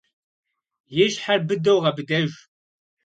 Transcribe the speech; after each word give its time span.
И 1.03 1.05
щхьэр 1.13 1.39
быдэу 1.47 1.79
гъэбыдэж. 1.83 2.29